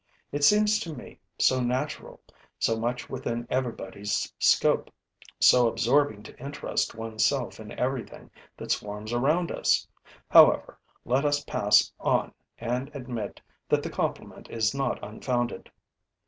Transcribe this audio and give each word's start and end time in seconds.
It 0.31 0.43
seems 0.43 0.79
to 0.79 0.95
me 0.95 1.19
so 1.37 1.59
natural, 1.59 2.21
so 2.57 2.75
much 2.75 3.07
within 3.07 3.45
everybody's 3.51 4.33
scope, 4.39 4.89
so 5.39 5.67
absorbing 5.67 6.23
to 6.23 6.39
interest 6.39 6.95
one's 6.95 7.23
self 7.23 7.59
in 7.59 7.71
everything 7.73 8.31
that 8.57 8.71
swarms 8.71 9.13
around 9.13 9.51
us! 9.51 9.87
However, 10.27 10.79
let 11.05 11.23
us 11.23 11.43
pass 11.43 11.93
on 11.99 12.33
and 12.57 12.89
admit 12.95 13.41
that 13.69 13.83
the 13.83 13.91
compliment 13.91 14.49
is 14.49 14.73
not 14.73 14.97
unfounded. 15.03 15.69